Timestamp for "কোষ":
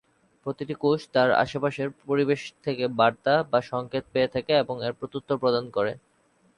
0.75-0.99